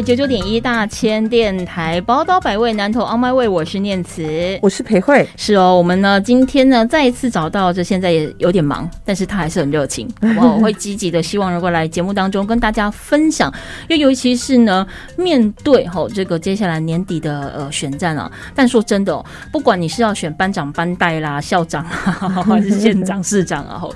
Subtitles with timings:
[0.00, 5.76] 九九点一大千电台宝岛百味南投 On My Way，我是念慈，我是裴慧，是哦。
[5.76, 10.08] 我们呢今天呢再一次找到，这现在也有点忙，但是他还是很热情，
[10.40, 13.52] 我会积极的希望能够来节目当中跟大家分享。
[13.88, 14.86] 因为尤其是呢
[15.16, 23.94] 面对吼这个接下来年底的呃选战啊，但说真的哦，不管你是要选班长班带啦、校长啊 还是县长市长啊，吼。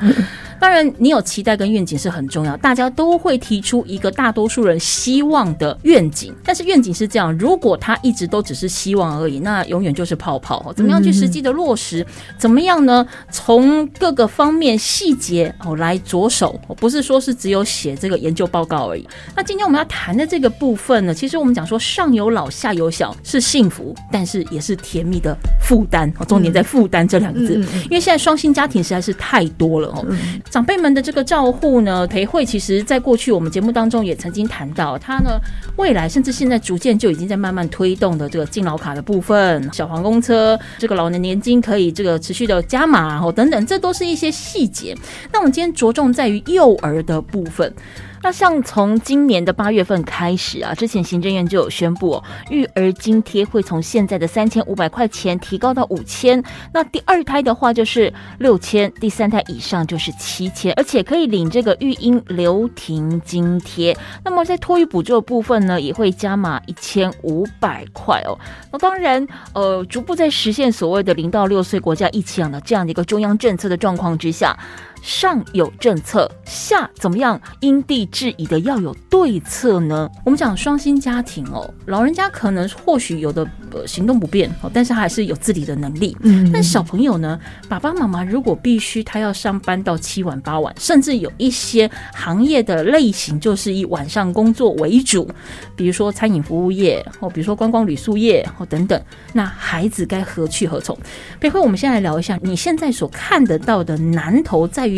[0.60, 6.34] 当然，你有期待跟愿景是很重要，大家都会提出一个大多数人希望的愿景。
[6.45, 10.73] 但是愿景是这样，如果他一直都只是希望而已，那永远就是泡泡。
[10.74, 12.05] 怎么样去实际的落实？
[12.38, 13.06] 怎么样呢？
[13.30, 19.07] 从各个方面细节哦来着手，不是说是只有写这个研究报告而已。
[19.35, 26.13] 那今天我们要谈的这个部分呢，其实我们讲说上有老下有小是幸福，但是也是甜蜜的负担。
[26.26, 27.54] 重点在负担这两个字，
[27.85, 30.04] 因为现在双薪家庭实在是太多了哦。
[30.51, 35.38] 长辈们的这个照护呢，培慧其实在过去我们节目当中也曾经谈到，他呢
[35.77, 44.97] 未来甚至现在逐渐就已经在慢慢推动的这个敬老卡的部分，小黄公车，这个老年年金可以这个持续的加码，然后等等，这都是一些细节。
[45.33, 47.73] 那我们今天着重在于幼儿的部分。
[48.23, 56.43] 那像从今年的八月份开始啊，之前行政院就有宣布，育儿津贴会从现在的三千五百块钱提高到五千。
[56.73, 63.97] 那第二胎的话就是六千，第三胎以上就是七千，而且可以领这个育婴留停津贴。
[64.25, 68.37] 那么在托育补助的部分呢，也会加码一千五百块哦。
[68.72, 74.56] 那当然，呃，逐步在实现所谓的零到六岁国家一起养的这样的一个中央政策的状况之下。
[75.06, 77.41] 上有政策，下怎么样？
[77.60, 80.10] 因地制宜的要有对策呢？
[80.25, 86.16] 我们讲双薪家庭哦，老人家可能或许有的呃行动不便哦，但是他还是有自理的能力。
[86.22, 87.38] 嗯，但小朋友呢，
[87.69, 95.31] 爸爸妈妈如果必须他要上班到七晚八晚，甚至有一些行业的类型就是以晚上工作为主，
[95.76, 99.00] 比如说餐饮服务业哦，比如说观光旅宿业哦等等，
[99.32, 100.98] 那孩子该何去何从？
[101.38, 104.95] 裴辉，我们先来聊一下你现在所看得到的难头在于。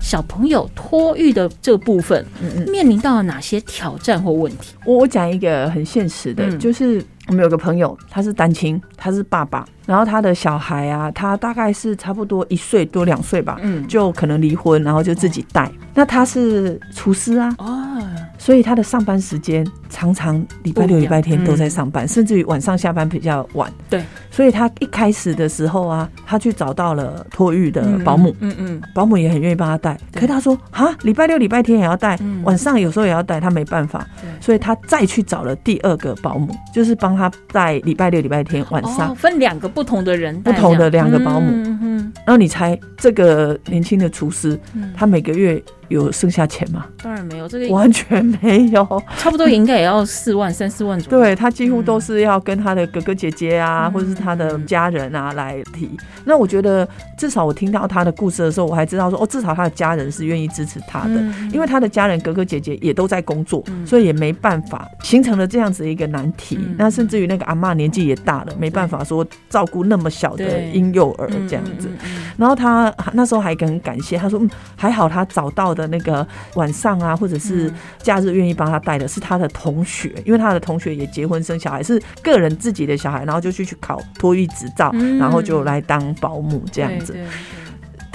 [0.00, 2.24] 小朋友托育的这部分，
[2.70, 4.74] 面临到了哪些挑战或问题？
[4.84, 15.70] 我我讲一个很现实的，就是我们有个朋友，他是单亲，他是爸爸，然后他的小孩啊，他大概是差不多一岁多两岁吧，嗯，就可能离婚，然后就自己带。
[15.94, 18.02] 那他是厨师啊，哦，
[18.38, 23.70] 所以他的上班时间常常礼拜六、礼拜天都在上班，甚至于晚上下班比较晚。
[23.90, 29.98] 对，所以他一开始的时候啊，他去找到了托育的保姆，嗯嗯，保姆也很愿意帮他带。
[30.14, 34.06] 可他说啊，礼拜六、礼拜天也要带，晚上有时候也要带，他没办法，
[34.40, 41.50] 所以他再去找了第二个保姆，就是帮他带礼拜六、礼拜天晚上，分两个不同的人，不同的两个保姆。
[41.50, 44.58] 嗯，然后你猜这个年轻的厨师，
[44.96, 45.62] 他每个月。
[45.90, 46.86] 有剩下钱吗？
[47.02, 51.18] 当然没有，这个完全没有，差不多应该也要四万三四万左右。
[51.18, 55.90] 对他几乎都是要跟他的哥哥姐姐啊，或者是他的家人啊来提。
[56.24, 61.14] 那我觉得至少我听到他的故事的时候，我还知道说哦，至少他的家人是愿意支持他的，
[61.52, 66.56] 因为他的家人哥哥姐姐也都在工作，所以也没办法形成了这样子一个难题。
[66.78, 71.90] 那甚至于那个阿妈年纪也大了，没办法说照顾那么小的婴幼儿这样子。
[72.36, 75.80] 然后他那时候还很感谢，他说嗯，还好他找到的。
[75.80, 76.26] 的那个
[76.56, 87.16] 晚上啊，或者是假日愿意帮他带的是他的同学，因为他的同学也结婚生小孩，是个人自己的小孩，然后就去去考托育执照，然后就来当保姆这样子。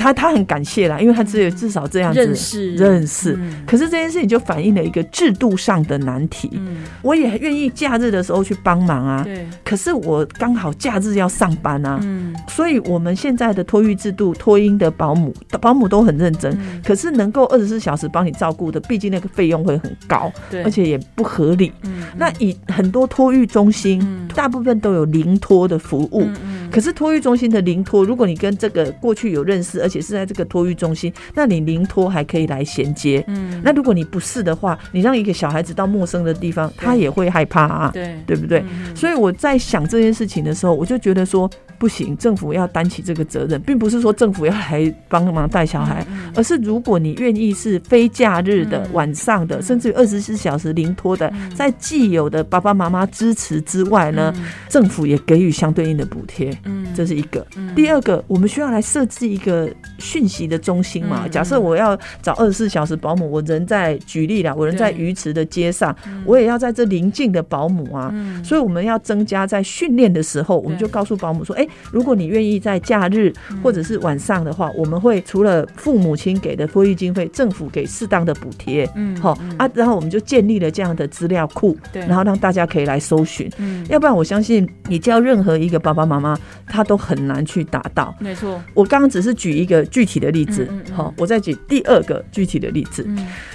[0.06, 3.36] 他他很感谢啦，因为他只有至少这样子认识认识。
[3.66, 6.62] 可是这件事情就反映了一个制度上的难题。
[7.02, 9.24] 我也愿意假日的时候去帮忙啊。
[9.24, 9.48] 对。
[9.64, 12.00] 可是我刚好假日要上班啊。
[12.04, 12.36] 嗯。
[12.48, 21.72] 所以我们现在的托育制度，托婴的保姆保姆都很认真，可是能够二十四小时帮你照顾的，毕竟那个费用会很高，对，而且也不合理。
[21.82, 22.04] 嗯。
[22.16, 26.26] 那以很多托育中心，大部分都有零托的服务。
[26.44, 26.70] 嗯。
[26.72, 29.82] 可是托育中心的零托，如果你跟这个过去有认识。
[29.86, 33.24] 而且是在这个托育中心，那你零托还可以来衔接。
[33.28, 37.92] 嗯，那如果你不是的话，你让一个小孩子到陌生的地方，他也会害怕啊。
[37.94, 38.64] 对，对不对？
[38.96, 41.50] 所以我在想这件事情的时候，我就觉得说。
[41.78, 46.06] 不行，政府要担起这个责任，并不是说政府要来帮忙带小孩，
[46.36, 54.34] 而是如果你愿意是非假日的晚上的，甚至二十四小时零托的，在既有的爸爸妈妈支持之外呢，
[54.70, 56.56] 政府也给予相对应的补贴。
[56.66, 57.46] 嗯，这是一个。
[57.76, 61.28] 第二个，我们需要来设置一个讯息的中心嘛？
[61.28, 65.96] 假设我要找二十四小时保姆，我人在举例了，我人在鱼池的街上，
[66.26, 68.14] 我也要在这临近的保姆啊。
[68.44, 73.34] 所以我们要增加在训练的时候，我们就告诉保姆说：，哎，如果你愿意在假日
[73.64, 78.90] 或者是晚上的话，我们会除了父母亲给的托育经费，政府给适当的补贴。
[78.96, 83.50] 嗯，好啊，然后我们就建立了这样的资料库，对然后让大家可以来搜寻。
[83.58, 88.16] 嗯，要不然我相信你叫任何一个爸爸妈妈，他都很难去达到。
[88.20, 90.68] 没错，我刚刚只是举一个具体的例子。
[90.94, 93.08] 好，我再举第二个具体的例子，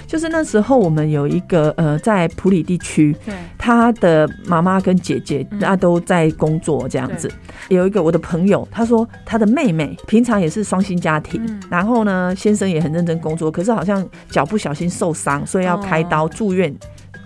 [0.07, 3.15] 就是那时候我们有一个呃，在普里地区，
[3.61, 7.31] 他的妈妈跟姐姐那都在工作这样子。
[7.69, 16.75] 有一个我的朋友，他说他的妹妹平常也是双薪家庭，然后呢，先生也很认真工作，可是好像脚不小心受伤，所以要开刀住院。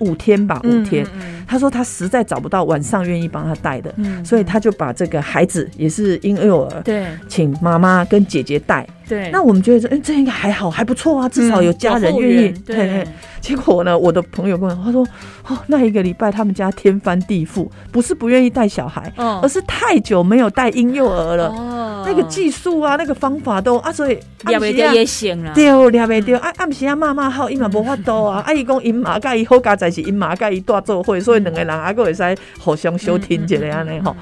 [0.01, 1.07] 五天吧，五天。
[1.47, 3.93] 他说他实在找不到晚上愿意帮他带的，
[4.23, 8.85] 所以他就把这个孩子也是婴幼儿，对，请妈妈跟姐姐带。
[9.07, 12.49] 对，那我们觉得说，哎，这应该还好，还不错啊，至少有家人愿意。
[12.65, 13.07] 对，
[13.39, 15.07] 结果呢，我的朋友跟我说，他说，
[15.47, 21.49] 哦，那一个礼拜他们家天翻地覆，不是不愿意带小孩，哦而是太久没有带婴幼儿了。
[21.49, 25.53] 哦，那个技术啊，那个方法都啊，所以也未掉也行了。
[25.53, 26.39] 对，也未掉。
[26.39, 28.43] 啊，暗时啊，骂骂好，伊嘛无法度啊。
[28.43, 34.15] 啊，伊讲因妈甲伊好家在是因妈甲伊大做伙，所以两个人啊，个会使互相收听一下安尼吼。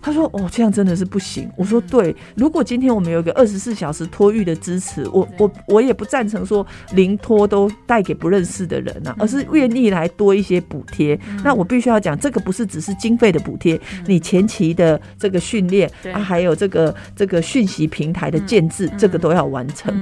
[0.00, 11.18] 他说：“哦，这样真的是不行。”我说：“对，如果今天我们有一个二十四小时托育的支持，我我我也不赞成说零托都带给不认识的人啊，而是愿意来多一些补贴。
[11.42, 19.92] 那我必须要讲，这个不是只是经费的补贴，你前期的这个训练啊，还有这个这个讯息平台的建制，这个都要完成。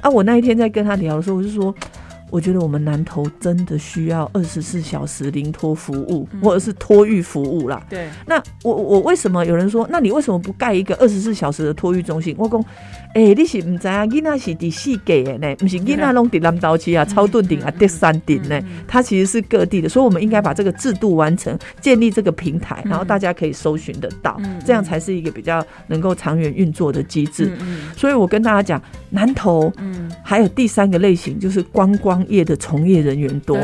[0.00, 1.72] 啊，我那一天在跟他聊的时候，我就说。”
[2.30, 7.84] 我觉得我们南投真的需要二十四小时零托服务，或者是托育服务啦。
[7.88, 12.34] 对，那我我为什么有人说，那你为什么不盖一个二十四小时的托育中心？
[12.38, 12.64] 我讲。
[13.14, 14.04] 哎，你是唔知啊？
[14.06, 18.60] 囡仔是第四界的呢，不是囡仔拢伫南岛区啊、超顿顶啊、第三顶呢。
[18.88, 27.52] 它其实是各地的，所以我们应该把这个制度完成，建立这个平台，然后大家可以搜寻得到，这样才是一个比较能够长远运作的机制。
[27.96, 33.56] 所以我跟大家讲，南投，嗯，还有第三个类型就是观光业的从业人员多，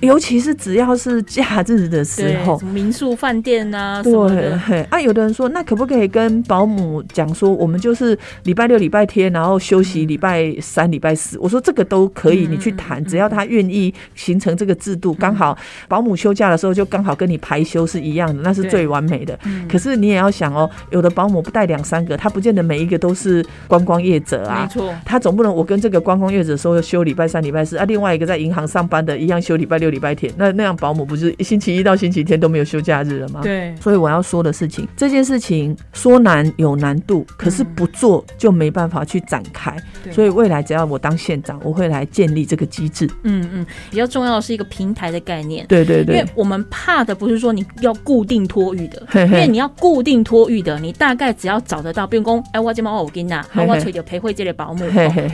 [0.00, 8.87] 尤其是只要是假日的时候，民宿、饭店啊，对，啊，有的人说，那可不可以跟保姆讲说，我们就是礼拜六礼。
[8.88, 15.54] 礼拜天，然后休息礼拜三、礼拜四，我说这个都可以，你去谈，只要他愿意形成这个制度，刚好
[15.86, 19.38] 保姆休假的时候就刚好跟你排休是一样的，那是最完美的。
[19.70, 24.62] 可是你也要想哦，有的保姆不带两三个，他不见得每一个都是观光业者啊。
[24.62, 33.40] 没错，他总不能我跟这个观光业者说休礼拜三、礼拜四啊，另外一个在银行上班的一样休礼拜六、礼拜天，那那样保姆不是星期一到星期天都没有休假日了吗？
[33.42, 38.68] 对，所以我要说的事情，这件事情说难有难度，可是不做就没。
[38.70, 39.74] 办法去展开，
[40.12, 43.08] 所以未来只要我当县长，我会来建立这个机制。
[43.22, 45.66] 嗯嗯，比较重要的是一个平台的概念。
[45.66, 54.84] 对对对，因为我们怕的不是说你要固定托育的，因为你要固定托育的，你大概只要找得到，比如说，哎，我这猫我给你讲，我吹就陪会这类保姆，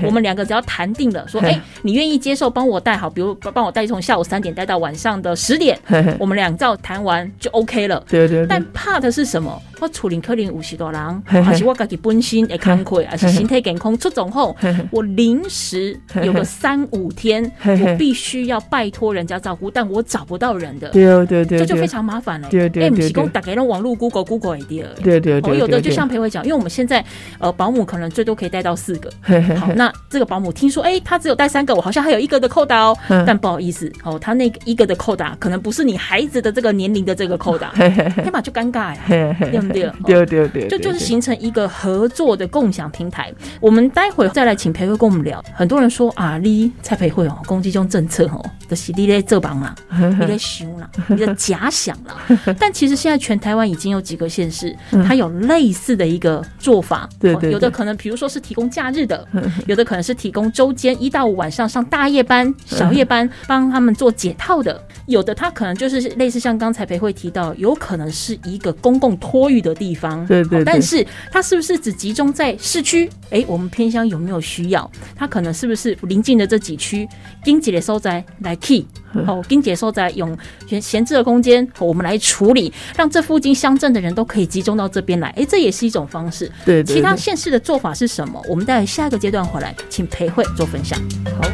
[0.05, 5.79] 我们两个只要谈定了，说，哎，你愿意接受帮我带好，比如帮我带从下午三点带到晚上的十点，
[6.19, 8.05] 我们两照谈完就 OK 了。
[8.09, 9.61] 对对，但怕的是什么？
[9.81, 14.57] 我处理可能五十多人，还是我自己本身会慷慨，还是身体健康出状后，
[14.91, 22.49] 我临时有个三五天， 我必须要拜托人家照顾，但我找不到人的，对对对，这就非常麻烦了。
[22.49, 27.05] 对对对，提供打给那网络 Google Google idea，，对对对，有的就像裴伟讲，因为我们现在
[27.39, 29.11] 呃保姆可能最多可以带到四个，
[29.57, 39.91] 好，那这个保姆听说哎他只有带三个，我好像还有一个的扣打哦， 但不好意思哦，他那个一个的扣打可能不是你孩子的这个年龄的这个扣打，天马就尴尬呀，对不对？
[40.05, 43.24] 对对对，就就是形成一个合作的共享平台。
[43.61, 45.43] 我们待会再来请裴慧跟我们聊。
[45.55, 49.75] 很多人说啊，你蔡培慧哦，攻击这种政策哦，的是你在这帮啦，
[50.21, 52.17] 你在想啦，你的假想啦。
[52.59, 54.75] 但其实现在全台湾已经有几个县市，
[55.07, 57.09] 它有类似的一个做法。
[57.19, 59.27] 对对，有的可能比如说是提供假日的，
[59.67, 64.83] 有的可能是提供周间一到五晚上上大夜班、小夜班， 帮他们做解套的。
[65.07, 70.27] 有的他可能就是类似像刚才培慧提到，有可能是一个公共托育的地方。
[70.27, 73.04] 对对，但是它是不是只集中在市区？
[73.31, 74.91] 哎，我们偏乡有没有需要？
[75.17, 77.09] 它可能是不是临近的这几区，
[77.45, 78.87] 经济的收窄来 key，
[79.27, 85.29] 好，经济收窄用闲闲置的空间，我们来处理，让这附近乡镇的人都可以集中到这边来。
[85.37, 86.51] 哎，这也是一种方式。
[86.65, 88.41] 对，其他县市的做法是什么？
[88.49, 90.99] 我们在下一个阶段回来，请裴慧做分享。
[91.41, 91.49] 好。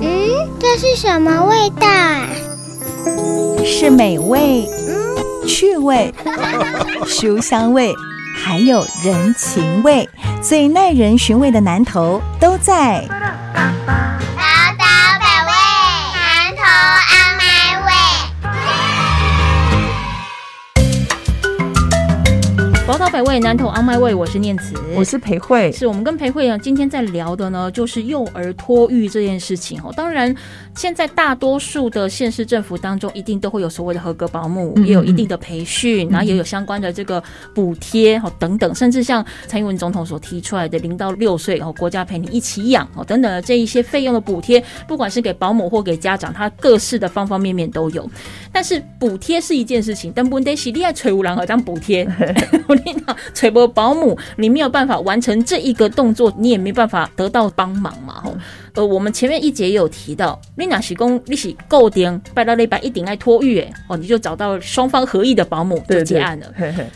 [0.00, 1.86] 嗯，这是什么味道？
[3.64, 4.91] 是美味，嗯，
[5.46, 6.12] 趣味，
[7.06, 7.92] 书香味，
[8.44, 10.08] 还有人情味，
[10.40, 13.04] 最耐人寻味的南头都在。
[22.92, 29.90] 宝岛百味，南投 On My Way，我是念慈，我是裴慧，是我们跟裴慧啊，今天在聊的呢，就是幼儿托育这件事情哦。
[29.96, 30.36] 当然，
[30.76, 37.22] 现在大多数的县市政府当中，一定都会有所谓的合格保姆，也有一定的培训，然后也有相关的这个
[37.54, 48.06] 补贴哦等等，甚至像蔡英文总统所提出来的零到六岁哦，国家陪你一起养哦等等的这一些费用的补贴，不管是给保姆或给家长，它各式的方方面面都有。
[48.52, 52.06] 但是补贴是一件事情，但不得是厉害垂无郎和这样补贴。
[53.34, 58.34] 垂波保姆，你没有办法完成这一个动作，你也没办法得到帮忙嘛，吼。
[58.74, 66.46] 呃，我们前面一节也有提到，你哪是公利息够点，拜到礼拜一顶爱托育，哎，哦，你就找到双方合意的保姆就结案了。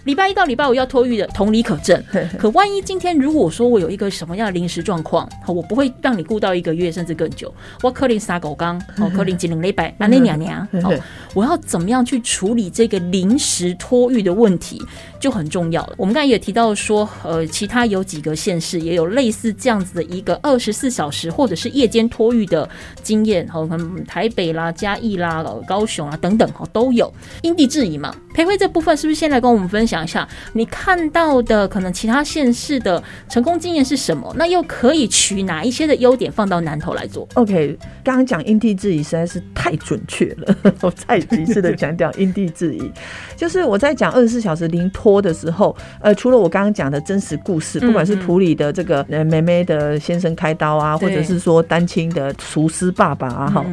[0.04, 2.02] 礼拜一到礼拜五要托育的，同理可证。
[2.38, 7.52] 可万一今天如果说我有一个什么样的临时状况，我不会让你顾到一个月甚至更久。
[7.82, 10.94] 我可能撒狗缸，哦， 可能几零礼拜，那那娘娘，哦，
[11.34, 14.82] 我要怎么样去处理这个临时托育的问题，
[15.20, 15.94] 就很重要了。
[15.98, 22.68] 我们刚才也提到说，呃，其他有几个县市也有类似这样子的一个二十四小时，或者是夜间托育的
[23.02, 28.14] 经验，好，可能台北啦、嘉义啦、高雄啊等等，哈，都有因地制宜嘛。
[28.34, 34.30] 培慧这部分是不是先来跟我们分享一下你看到的可能其他县市的成功经验是什么？
[34.36, 42.92] 那又可以取哪一些的优点放到南头来做？OK，刚刚讲因地制宜实在是太准确了， 我再一次的强调因地制宜，
[43.36, 53.64] 就是我在讲二十四小时零托的时候，呃，除了我刚刚讲的真实故事，不管是普里的这个呃妹妹的先生开刀啊，或者是说单亲的厨师爸爸啊，哈。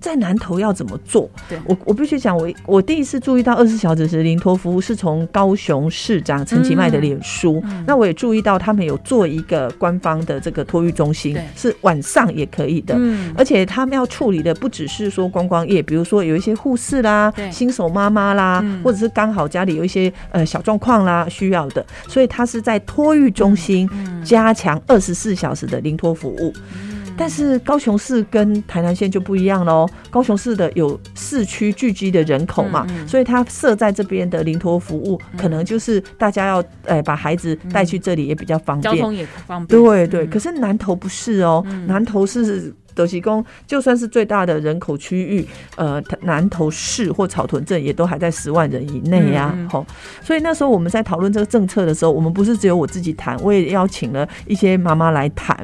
[0.00, 1.30] 在南头要怎么做？
[1.48, 7.64] 对我我必须讲，我我第一次注意到二十四小时临托服务是从高雄市长陈其迈的脸书。
[7.86, 12.94] 那我也注意到他们有做一个官方的这个托育中心，是晚上也可以的。
[13.34, 23.88] 而且他们要处理的不只是说观光业，比如说有一些护士啦、新手妈妈啦，或者是刚好家里有一些呃小状况啦需要的，所以他是在托育中心
[24.22, 26.52] 加强二十四小时的临托服务。
[27.16, 29.88] 但是高雄市跟台南县就不一样喽。
[30.10, 39.82] 高雄市的有市区聚集的人口嘛，所以它设在这边的临托服务，可能就是大家要诶把孩子带去这里也比较方便，交通也方便。
[39.82, 42.74] 对对，可是南投不是哦，南投是。
[42.94, 45.46] 德西宫就算是最大的人口区域，
[45.76, 49.54] 呃，南投市或草屯镇也都还在十万人以内呀。
[49.72, 49.84] 哦，
[50.22, 55.56] 所以那时候我们在讨论这个政策的时候，我们不是只有我自己谈，我也邀请了一些妈妈来谈。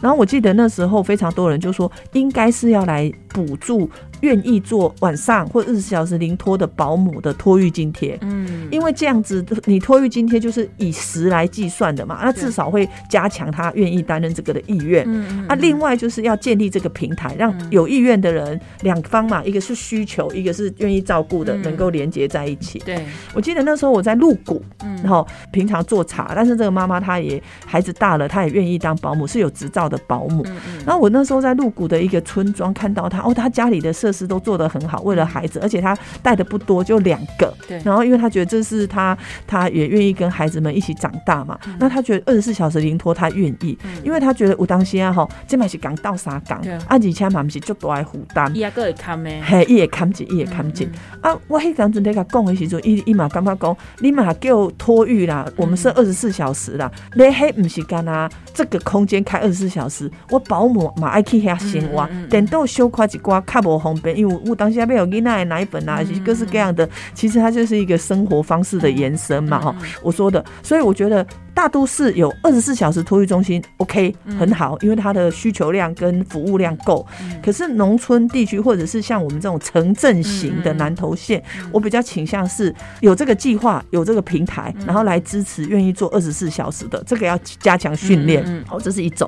[0.00, 3.90] 然后我记得那时候非常多人就说，应该是要来补助
[4.20, 8.18] 愿意做晚上或二十四小时零托的保姆的托育津贴。
[8.20, 15.04] 嗯，因为这样子你托育津贴就是以时来计算的嘛，那至少会加强他愿意担任这个的意愿。
[15.06, 16.66] 嗯，啊，另外就是要建立。
[16.76, 22.80] 这个平台让有意愿的人两方嘛，一个是需求，一个是愿意照顾的，能够连接在一起。
[22.80, 30.44] 对，我记得那时候我在鹿谷，然后平常做茶，但是这个妈妈她也孩子大了，她也愿意当保姆，是有执照的保姆。
[30.84, 37.52] 然后我那时候在鹿谷的一个村庄看到她，哦，她家里的设施都做得很好，为了孩子，而且他带的不多，就两个。
[37.66, 37.80] 对。
[37.84, 39.16] 然后因为他觉得这是他，
[39.48, 41.58] 他也愿意跟孩子们一起长大嘛。
[41.80, 46.58] 那他觉得二十四小时临托，他愿意，因为他觉得我当心啊，吼，这买是刚到沙港。
[46.60, 49.42] 啊，而且嘛，毋是就多爱负担，伊也个会看咩？
[49.44, 50.88] 嘿，伊会看紧，伊会看紧。
[51.20, 56.88] 啊，我迄阵阵在甲讲的时阵，伊伊嘛感觉讲，你嘛叫托育啦，我们是二十四小时啦。
[57.14, 58.30] 你迄毋是干啊？
[58.54, 66.88] 这个空间开二十四小时，我保姆嘛爱去遐生活，等到小快一寡较无方便，因为我当时还没有囡仔的奶粉啊，是各式各样的。
[67.14, 69.74] 其实它就是一个生活方式的延伸嘛，哈。
[70.02, 71.26] 我说的，所以我觉得
[71.56, 77.04] 大都市有二十四小时托育中心，OK，很好，因为它的需求量跟服务量够。
[77.42, 88.44] 可是农村地区或者是像我们这种城镇型的南投县，我比较倾向是有这个计划，有这个平台，然后来支持愿意做二十四小时的，这个要加强训练。
[88.46, 89.26] 嗯，好，这是一种。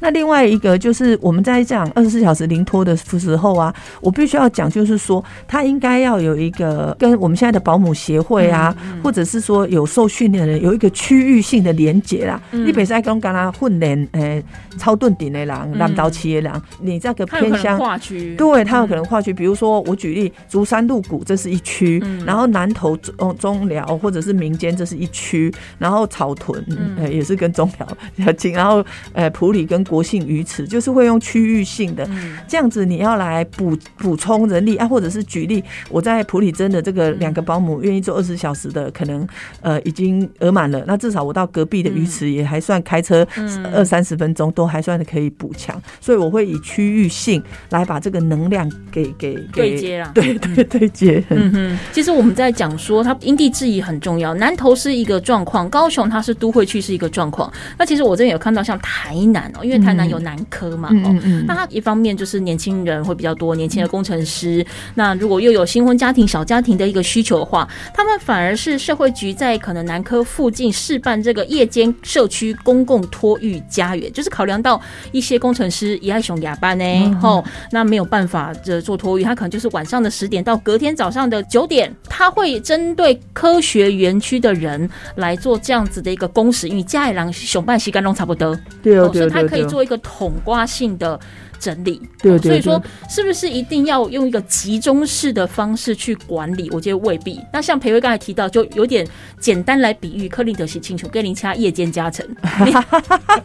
[0.00, 12.40] 那另外一个就是我们在讲二十四小时零托的时候啊，我必须要讲，就是说他应该要有一个跟我们现在的保姆协会啊，或者是说有受训练的人有一个区域性的的连接啦。
[12.50, 14.42] 你比赛讲跟他训练诶
[14.78, 19.32] 超盾顶的人、南岛企的人，你这个偏向划区，对，它有可能划区。
[19.32, 26.64] 比如说我举例，竹山路谷这是一区，然后南投中中寮或者是民间这是一区，然后草屯
[26.98, 32.08] 呃也是跟中寮比较近，然后呃普里跟国姓鱼池就是会用区域性的。
[32.48, 34.70] 这样子，你要来补补充人力。
[34.80, 39.28] 啊，或者是举例我在普里真的这个两个保姆愿意做二十小时的，可能
[39.60, 43.26] 呃已经额满了，那至少我到隔壁的鱼池也还算开车
[43.72, 51.22] 二三十分钟都还算可以补强，所以我会以区域性来把这个能量给给对接了，对对对接。
[51.30, 57.52] 嗯哼，其实我们在讲说它因地制宜很重要，南投是一个状况，高雄它是都会区是一个状况。
[57.78, 61.14] 那其实我这边有看到像台南哦，因为台南有南科嘛，哦，
[61.46, 64.64] 那它一方面就是年轻人会比较多，年轻的工程师。
[64.94, 74.80] 那如果又有新婚家庭、小家庭的一个需求的话，他们反而是社会局在可能南科附近试办这个夜间社区公共托育家园，就是考量到
[75.12, 91.18] 一些工程师也爱熊哑巴呢，吼，那没有办法这做托育，他可能就是晚上的十点到隔天早上的九点，他会针对科学园区的人来做这样子的一个工时，因为家里人熊半西干弄差不多，对哦，所以他可以做一个统瓜性的。
[91.60, 96.70] 整理，对，所以说是不是一定要用一个集中式的方式去管理？
[96.72, 97.38] 我觉得未必。
[97.52, 99.06] 那像裴威刚才提到，就有点
[99.38, 102.26] 简单来比喻，克林德西清楚跟林掐夜间加成。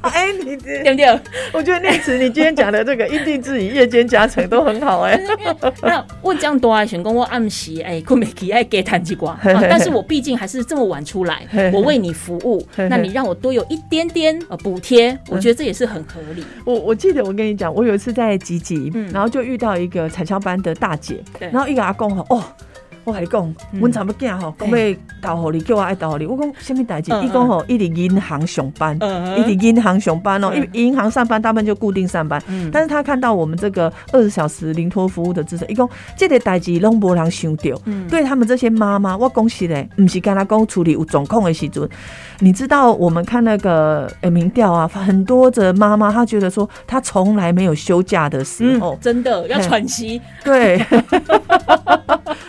[0.02, 1.20] 哎，你 对不对？
[1.52, 5.20] 我觉得念慈，你今天讲的这个因地制宜、夜间加成都很好哎。
[5.84, 16.46] 那我这样多爱，选工我暗时哎，困没起爱给弹几瓜，但是我毕竟还是这么晚出来，我为你服务，那你让我多有一点点呃补贴，我觉得这也是很合理。
[16.64, 18.05] 我我记得我跟你讲，我有一次。
[18.06, 22.44] 是在吉吉，然后就遇到一个产销班的大姐，然后一个阿公哦。
[23.06, 26.26] 我跟你讲，阮查某囝吼，讲要投互你，叫我爱投互你。
[26.26, 27.12] 我讲什么代志？
[27.24, 30.52] 伊讲吼，伊伫银行上班，伊伫银行上班哦。
[30.54, 32.42] 因银行上班，大部分就固定上班。
[32.72, 37.64] 但是他看到我们这个二十小时零托服务的支持，伊讲这个代志拢无人想到。
[38.10, 41.88] 对他们这些妈妈，我恭喜嘞，不是跟他讲处理有状况的时阵。
[42.40, 50.20] 你知道，我们看那个呃民调啊，很多的妈妈她觉得说，她从来没有休假的时候，真的要喘息。
[50.44, 50.78] 对。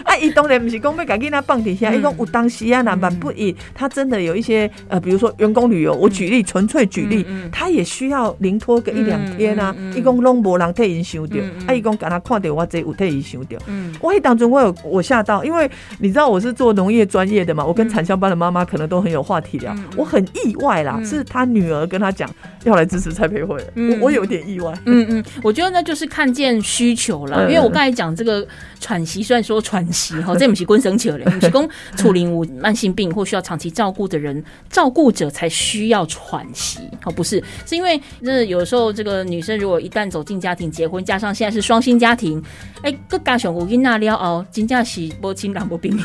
[0.04, 3.54] 啊， 伊当然不是讲要赶紧他放底下，伊讲有当时啊，那蛮不易。
[3.74, 9.74] 他真的有一些呃，比如说员工旅游，我举例，纯粹举例，他也需要临托个一两天啊。
[9.94, 13.56] 伊讲拢无人替伊想着，啊，伊讲敢他看到我这有替伊想到。
[14.00, 19.74] 我迄当中我有我吓到，因为你知道我是做农业专业的嘛，我跟产销班的妈妈可能都很有话题聊。
[19.96, 22.28] 我很意外啦，是他女儿跟他讲
[22.64, 24.72] 要来支持蔡培慧，我我有点意外。
[24.84, 28.46] 嗯嗯，我觉得那就是看见需求了，因为我刚才讲这个
[28.80, 42.42] 喘息，虽然说喘息哈，这不是滚生球了，不是讲处理无慢性病或需要长期照顾的人，照顾者才需要喘息哦，不是，是因为那有时候这个女生如果一旦走进家庭结婚，加上现在是双薪家庭，
[42.82, 45.98] 哎，各家熊我跟那聊哦，金价是波清朗波冰，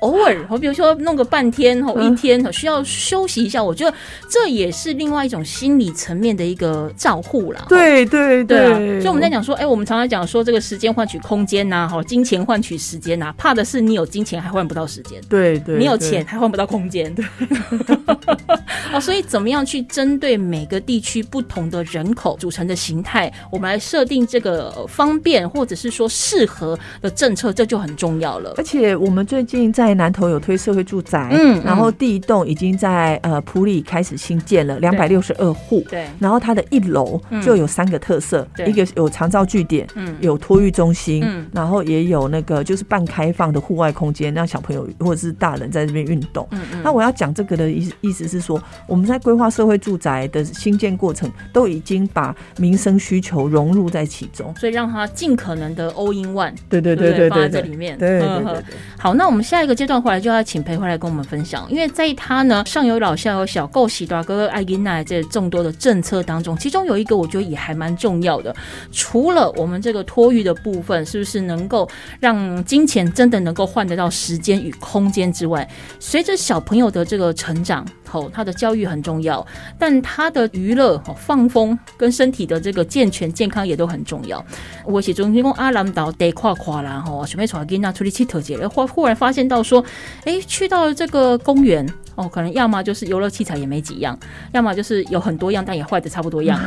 [0.00, 3.96] 偶尔，我比如说弄个半天哦，一天需要休息一下，我觉得
[4.28, 7.64] 这也是另外一种心理层面的一个照护啦。
[7.68, 17.24] 对对对，所以我们在讲说，哎，我们常常讲说这个时间换取空间呐，哈，金钱换取时间呐，怕的是你有金钱还换不到时间，对对，你有钱还换不到空间，对。
[18.92, 28.52] 哦，所以怎么样去针对每个地区不同的人口组成的形态，我们来设定这个方便或者是说适合的政策，这就很重要了。
[28.58, 46.46] 而且我们最近在南投有推社会住宅，嗯，然后第一栋已经在呃普里开始新建了两百六十二户，对，然后它的一楼就有三个特色，一个有长照据点，嗯，有托育中心，嗯，然后也有那个就是半开放的户外空间，让小朋友或者是大人在这边运动。
[46.50, 48.62] 嗯嗯，那我要讲这个的意意思是说。
[48.86, 57.96] 我们在规划社会住宅的新建过程，都已经把民生需求融入在其中，所以让它尽可能的 all in one，对对对对，放在这里面。
[57.98, 58.62] 对对对。
[58.98, 68.54] 好，那我们下一个阶段回来就要请裴回来跟我们分享，因为在他呢上有老下有小，够喜多哥哥爱因奈这众多的政策当中，其中有一个我觉得也还蛮重要的，
[68.90, 71.88] 除了我们这个托育的部分，是不是能够
[72.20, 75.66] 让金钱真的能够换得到时间与空间之外，
[75.98, 77.86] 随着小朋友的这个成长。
[78.12, 79.44] 吼，他的教育很重要，
[79.78, 84.44] 但他的娱乐、放风跟身体的这个健全健康也都很重要。
[84.84, 89.82] 我写中间讲阿兰岛得跨跨啦，吼，准备带囡仔出去去特节了，忽忽然发现到说，
[90.24, 91.86] 哎，去到这个公园。
[92.14, 94.18] 哦，可能要么就是游乐器材也没几样，
[94.52, 96.60] 要么就是有很多样，但也坏的差不多样。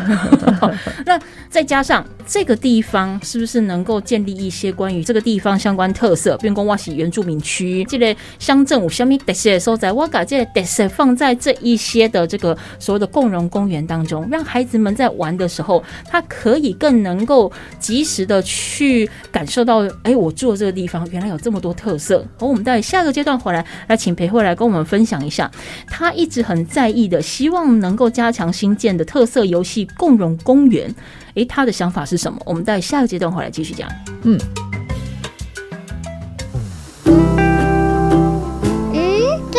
[1.06, 6.36] 那再加上这个地方是不是能够建立一些关于这个地方相关特色？
[6.38, 22.26] 比如讲，我是原住民区，这类乡镇有虾米特色的所在，我把这特色放在这一些的这个所谓的共荣公园当中，让孩子们在玩的时候，他可以更能够及时的去感受到，哎，我住的这个地方原来有这么多特色。
[22.38, 25.50] 好，我们在下个阶段回来，来请裴慧来跟我们分享一下。
[25.88, 30.94] 他一直很在意的，希望能够加强新建的特色游戏共融公园。
[31.36, 32.40] 诶，他的想法是什么？
[32.46, 33.90] 我们在下个阶段回来继续讲。
[34.24, 34.40] 嗯，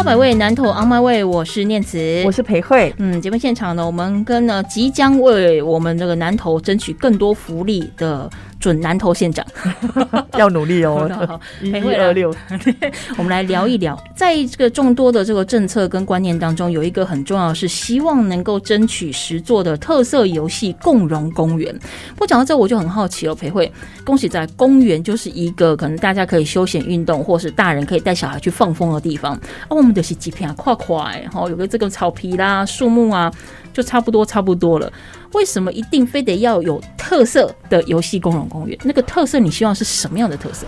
[0.00, 2.94] 百位南投 On My Way，我是念慈，我是裴慧。
[2.98, 8.30] 嗯，节目现场呢，我们跟呢即将为我们这个南投争取更多福利的。
[8.62, 9.44] 准南投县长
[10.38, 12.32] 要努力哦， 一二六，
[13.18, 21.76] 我们来聊一聊，在这个众多的这个政策跟观念当中，有一个很重要的是希望能够争取十座的特色游戏共融公园。
[22.14, 23.70] 不讲到这，我就很好奇了，裴慧，
[24.04, 29.34] 恭喜在公园就是一个可能大家可以休闲运动，或是大人可以带小孩去放风的地方。
[29.68, 33.32] 哦，我们的是几片啊跨跨，然后有个这个草皮啦、树木啊。
[33.72, 34.92] 就差不多差不多了，
[35.32, 38.78] 为什么一定非得要有特色的游戏公融公园？
[38.84, 40.66] 那个特色你希望是什么样的特色？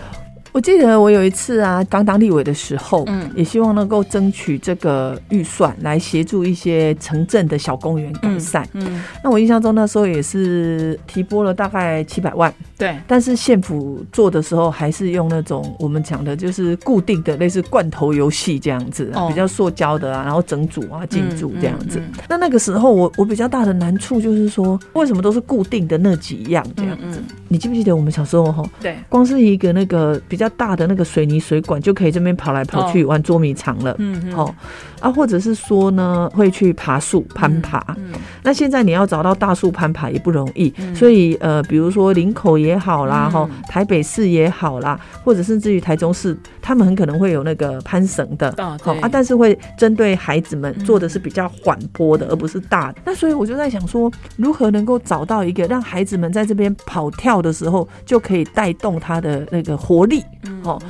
[0.54, 8.64] 我记得我有一次啊，刚当立委的时候，嗯，也希望能够争取这个预算来协助一些城镇的小公园改善。
[8.74, 12.54] 嗯，那我印象中那时候也是提拨了大概七百万。
[12.78, 22.00] 对，但是县府做的时候还是用那种我们讲的就是固定的类似罐头游戏这样子，比较塑胶的啊，然后整组啊进组这样子。
[22.28, 27.20] 那那个时候我我比较大的难处就是说，为什么都是固定的那几样这样子？
[27.48, 28.64] 你记不记得我们小时候哈？
[28.80, 30.43] 对，光是一个那个比较。
[30.44, 34.54] 较大的那个水泥水管就可以这边跑来跑去玩捉迷藏了，嗯，好
[35.00, 37.84] 啊，或者是说呢，会去爬树攀爬。
[38.42, 52.98] 那现在你要找到大树攀爬也不容易，所以呃，比如说林口也好啦，哈，台北市也好啦，或者甚至于台中市，他们很可能会有那个攀绳的，好啊，但是会针对孩子们做的是比较缓坡的，而不是大的。
[53.04, 60.22] 那所以我就在想说，如何能够找到一个让孩子们在这边跑跳的时候就可以带动他的那个活力。
[60.62, 60.80] 哦，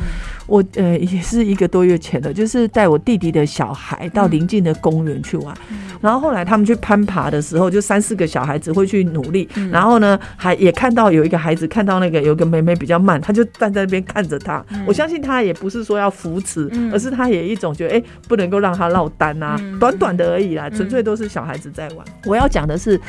[0.46, 5.54] 我呃也是一个多月前的，就是带我弟弟的小孩到邻近的公园去玩，
[6.00, 14.64] 然后后来他们去攀爬的时候，就三四个小孩子会去努力，然后呢还也看到有一个孩子看到那个有个妹妹比较慢，他就站在那边看着他。
[14.86, 22.06] 我相信他也不是说要扶持，而是他也一种觉得哎不能够让他落单啊，短短的而已啦，纯粹都是小孩子在玩。
[22.26, 23.00] 我要讲的是。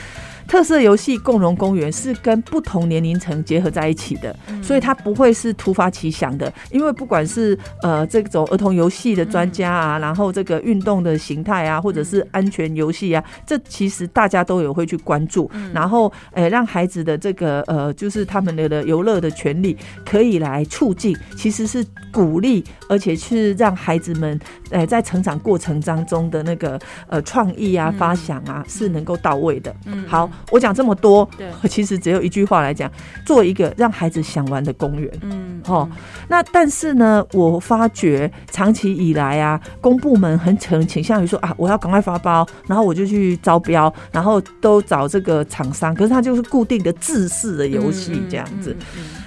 [0.48, 6.52] 特色游戏共融公园是跟不同年龄层结合在一起的，所以它不会是突发奇想的。
[6.72, 15.50] 因为不管是呃这种儿童游戏的专家啊，然后这个运动的形态啊，或者是安全游戏啊，这其实大家都有会去关注。
[15.74, 29.76] 然后诶，让孩子的这个呃，就是他们的的游乐的权利可以来促进，其实是鼓励，而且是让孩子们诶在成长过程当中的那个呃创意啊、发想啊是能够到位的。
[29.86, 30.30] 嗯，好。
[30.52, 32.90] 我讲这么多，对， 其实只有一句话来讲，
[33.26, 35.12] 做一个让孩子想玩的公园。
[35.22, 35.90] 嗯，哦，
[36.28, 48.76] 那但是呢，我发觉长期以来啊，公部门很很倾向于说啊，我要赶快发包，然后我就去招标，然后都找这个厂商，可是他就是固定的制式的游戏这样子。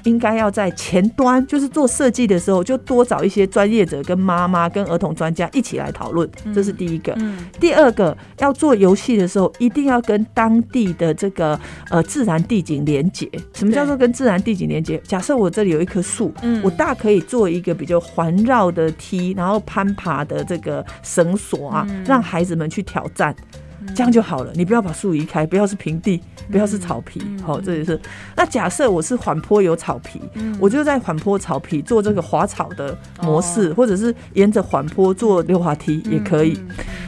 [0.08, 7.16] 应该要在前端，就是做设计的时候，就多找一些专业者、跟妈妈、跟儿童专家一起来讨论，这是第一个。
[7.60, 11.58] 第二个，要做游戏的时候，一定要跟当地的这个
[11.90, 13.30] 呃自然地景连接。
[13.52, 14.98] 什么叫做跟自然地景连接？
[15.04, 23.34] 假设我这里有一棵树，我大可以做一个比较环绕的梯，然后攀爬的这个绳索啊，让孩子们去挑战。
[23.94, 24.52] 这样就好了。
[24.54, 26.20] 你不要把树移开，不要是平地，
[26.50, 27.20] 不要是草皮。
[27.42, 28.00] 好，这也是。
[28.36, 30.20] 那假设我是缓坡有草皮，
[30.60, 36.58] 我就在缓坡草皮做这个滑草的模式，或者是沿着缓坡做溜滑梯也可以。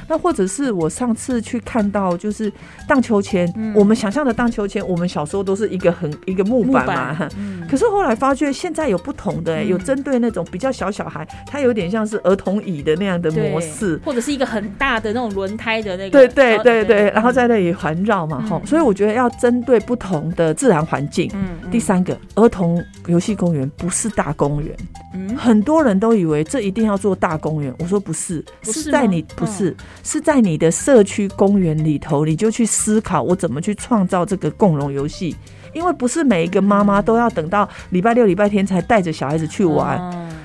[0.08, 2.52] 那或者是我上次去看到，就是
[2.88, 7.28] 荡秋千，我们想象的荡秋千，我们小时候都是一个很一个木板嘛。
[7.70, 16.10] 可是后来发觉现在有不同的，有针对那种比较小小孩，它有点像是儿童椅的那样的模式，或者是一个很大的那种轮胎的那个。
[16.10, 18.60] 对对对对对，然后在那里环绕嘛，哈。
[18.64, 21.30] 所以我觉得要针对不同的自然环境。
[21.34, 21.70] 嗯。
[21.70, 24.74] 第三个，儿童游戏公园不是大公园。
[25.14, 25.36] 嗯。
[25.36, 29.76] 很多人都以为这一定要做大公园，我说不是，是在你不是。
[30.02, 35.36] 是在你的社区公园里头，你就去思考我怎么去创造这个共融游戏，
[35.72, 39.98] 因为不是每一个妈妈都要等到礼拜六、礼拜天才带着小孩子去玩。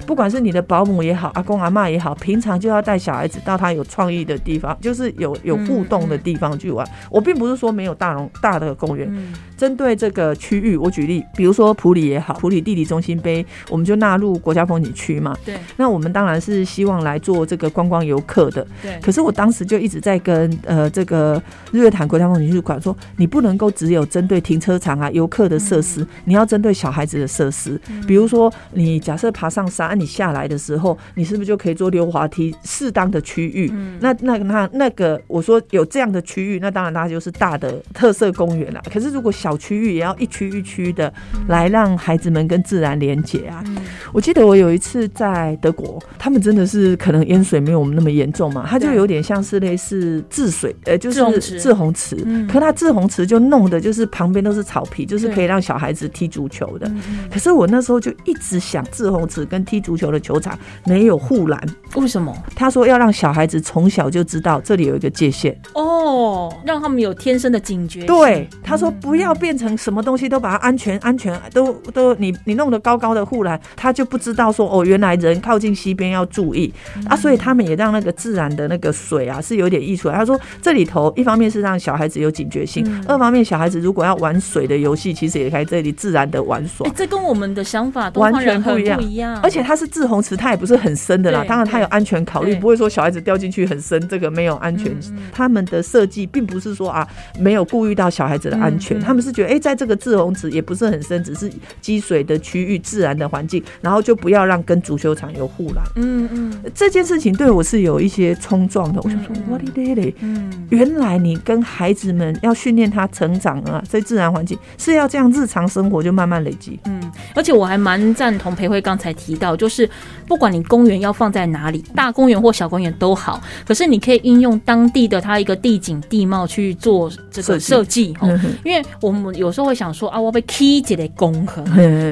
[0.05, 6.87] 不管是你的保姆也好，阿公阿妈也好，平常就要带小孩子到他有创意的地方，就是有有互动的地方去玩。
[7.09, 9.11] 我并不是说没有大龙大的公园，
[9.57, 15.35] 针对这个区域，我举例，比如说普里也好，普里地理中心杯，我们就纳入国家风景区嘛。
[15.43, 15.55] 对。
[15.77, 18.65] 那我们当然是希望来做这个观光游客的。
[18.83, 18.99] 对。
[19.01, 21.41] 可是我当时就一直在跟呃这个
[21.71, 27.79] 日月潭国家风景区馆说，你不能够只有针对停车场啊游客的设施，你要针对小孩子的设施。
[28.07, 29.94] 比如说，你假设爬上山。
[29.95, 32.53] 你下来的时候，你是不是就可以做溜滑梯？
[32.63, 38.83] 适当的区域，那那那那个，我说有这样的区域，那当然它就是大的特色公园了。
[38.91, 41.13] 可是如果小区域也要一区一区的
[41.47, 43.63] 来让孩子们跟自然连接啊。
[44.11, 52.17] 我记得我有一次在德国，他们真的是可能淹水没有我们那么严重嘛，它就有点像是类似治水，呃，就是治洪池。
[52.51, 56.91] 可它治洪池就弄的就是旁边都是草皮，就是可以让小孩子踢足球的。
[57.31, 59.84] 可是我那时候就一直想治洪池跟踢。
[59.85, 61.61] 足球的球场没有护栏，
[61.93, 62.35] 为什么？
[62.55, 68.03] 他说要让小孩子从小就知道这里有一个界限哦，让他们有天生的警觉。
[68.05, 76.73] 对，他说不要变成什么东西都把它安全安全都都你你弄得高高的护栏，他就不知道说哦，原来人靠近溪边要注意
[77.07, 80.15] 啊，所以他们也让那个自然的那个水啊是有点溢出来。
[80.15, 86.89] 他说这里头一方面是让小孩子有警觉性，二方面小孩子如果要玩水的游戏，其实也可以这里自然的玩耍。
[86.95, 89.74] 这跟我们的想法完全不一样，而且他。
[89.75, 91.43] 是志洪池，它也不是很深的啦。
[91.47, 94.95] 当然，它有安全考虑，不会说小孩子掉进去很深，这个没有安全。
[95.31, 97.07] 他们的设计并不是说啊，
[97.39, 98.99] 没有顾虑到小孩子的安全。
[98.99, 105.83] 他们是觉得，哎，在这个志洪池也不是很深，只是积水的区域、自然的环境，然后就不要让跟足球场有护栏。
[105.97, 109.01] 嗯嗯，这件事情对我是有一些冲撞的。
[109.03, 116.79] 我想说，What day 嗯，原来你跟孩子们要训练他成长啊，在自然环境是要这样日常生活就慢慢累积。
[116.85, 119.64] 嗯，而且我还蛮赞同裴辉刚才提到就。
[119.65, 119.89] 就是
[120.27, 128.13] 不管你公园要放在哪里，大公园或小公园都好，可是你可以应用当地的它一个地景地貌去做这个设计。
[128.13, 128.27] 哈。
[128.63, 131.63] 因为我们有时候会想说啊，我被 key 起来公河，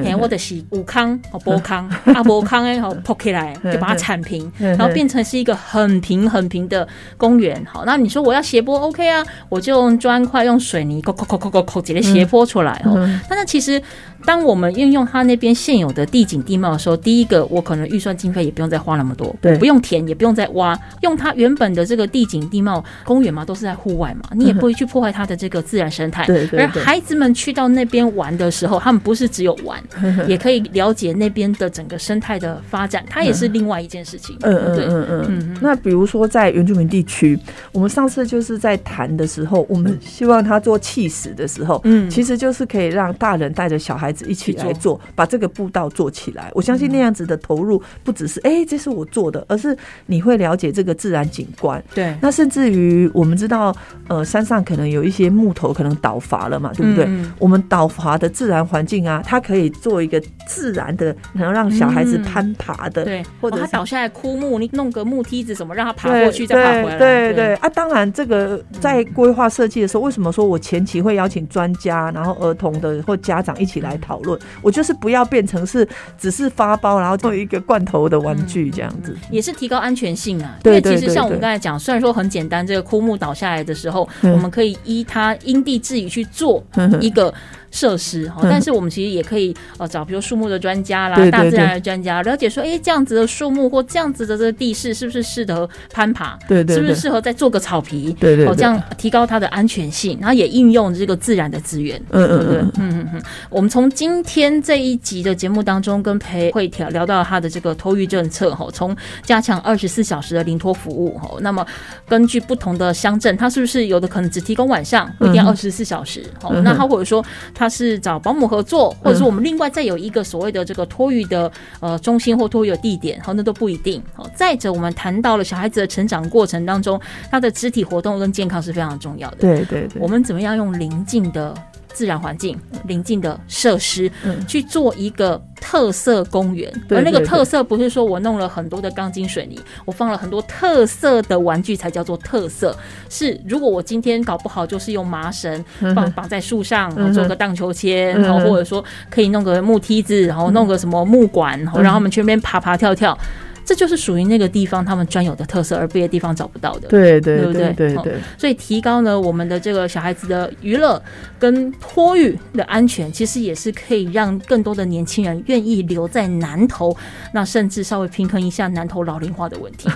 [0.04, 6.86] 哎，我的是武康和波康，啊 博康哎好破起来就把它铲平，然后变成是一个很平很平的
[7.16, 7.64] 公园。
[7.70, 13.08] 好，那你说我要斜坡 OK 啊，我就用砖块用水泥抠抠抠抠抠抠几个斜坡出来哦。
[13.28, 13.80] 但是其实
[14.26, 26.24] 当我们运用它那边现有的地景地貌的时候，第一个我可能预算经费也不用再花那么多，对，不用填，也不用再挖，用它原本的这个地景地貌公园嘛，都是在户外嘛，你也不会去破坏它的这个自然生态。
[26.26, 29.82] 对，而孩子们去到那边玩的时候，他们不是只有玩，
[30.26, 34.36] 也可以了解那边的整个生态的发展，它也是另外一件事情。
[34.40, 35.56] 嗯嗯嗯嗯。
[35.60, 37.38] 那比如说在原住民地区，
[37.72, 46.50] 我们上次就是在谈的时候，我们希望他做气死的时候，嗯，其实就是可以让大人带着小孩子一起来做，把这个步道做起来。
[46.54, 47.34] 我相信那样子的。
[47.44, 51.82] 投入不只是哎，这是我做的，而是你会了解这个自然景观。
[51.94, 53.74] 对，那甚至于我们知道，
[54.08, 57.06] 呃，山上可能有一些木头可能倒伐了嘛，对不对？
[57.38, 66.98] 我们倒伐的自然环境啊，它可以做一个自然的，能让小孩子攀爬的，对，或者他倒下来枯木，你弄个木梯子什么，让他爬过去再爬回来。
[66.98, 74.38] 对对啊，当然这个在规划设计的时候，为什么说我前期会邀请专家，然后儿童的或家长一起来讨论？
[74.60, 75.88] 我就是不要变成是
[76.18, 77.14] 只是发包，然后。
[77.24, 80.58] 做一个罐头的玩具这样子，也是提高安全性啊。
[80.64, 86.62] 因为其实像我们刚才讲，虽然说很简单，这个枯木倒下来的时候，我们可以依它因地制宜去做
[87.00, 87.32] 一个。
[87.74, 96.38] 设施哈，但是我们其实也可以呃找比如树木的专家啦、大自然的专家了解说，哎，这样子的树木或这样子的这个地势是不是适合攀爬？
[96.46, 98.12] 对对，是不是适合再做个草皮？
[98.20, 102.00] 对对，哦，这样提高它的安全性，然后也应用这个自然的资源。
[102.10, 103.22] 嗯嗯嗯嗯嗯嗯。
[103.50, 111.66] 我们从今天这一集的节目当中，跟裴会聊聊到他的这个托育政策哈，从加强二十四小时的临托服务哈，那么
[112.08, 116.22] 根据不同的乡镇，它是不是有的可能只提供晚上，不一定二十四小时？
[116.40, 121.50] 好，那他或者说他是找保姆合作，或者是我们另外再有一个所谓的这个托育的
[121.80, 124.02] 呃中心或托育的地点，好，那都不一定。
[124.14, 127.00] 好，再者我们谈到了小孩子的成长过程当中，
[127.30, 129.36] 他的肢体活动跟健康是非常重要的。
[129.38, 131.54] 对对对，我们怎么样用邻近的？
[131.94, 134.10] 自然环境邻近的设施，
[134.48, 136.70] 去做一个特色公园。
[136.90, 142.76] 而那个特色不是说我弄了很多的钢筋水泥，我放了很多特色的玩具才叫做特色。
[143.08, 153.16] 是如果我今天搞不好，就是用麻绳绑绑在树上，然后做个荡秋千，然后或者说可以弄个木梯子，然后弄个什么木管，然后让他们全边爬爬跳跳。
[153.64, 156.88] 这就是属于那个地方他们专有的特色，而别的地方找不到的。
[156.88, 158.14] 对对对对对对。
[158.36, 161.02] 所以提高呢我们的这个小孩子的娱乐
[161.38, 166.94] 跟托育的安全，其实也是可以让更多的年轻人愿意留在南投，
[167.32, 169.88] 那甚至稍微平衡一下南投老龄化的问题。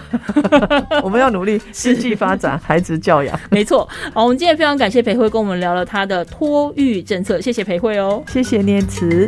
[1.02, 3.38] 我们要努力经济发展、孩子教养。
[3.50, 3.88] 没错。
[4.14, 9.26] 好，我们今天非常感谢裴慧跟我们聊了他的托育政策，谢谢裴慧哦，谢谢念慈。